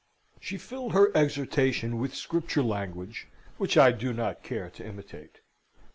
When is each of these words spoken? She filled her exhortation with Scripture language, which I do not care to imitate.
She 0.39 0.57
filled 0.57 0.93
her 0.93 1.15
exhortation 1.15 1.99
with 1.99 2.15
Scripture 2.15 2.63
language, 2.63 3.27
which 3.59 3.77
I 3.77 3.91
do 3.91 4.13
not 4.13 4.41
care 4.41 4.71
to 4.71 4.83
imitate. 4.83 5.41